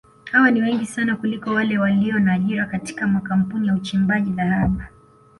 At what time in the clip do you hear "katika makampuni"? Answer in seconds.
2.65-3.67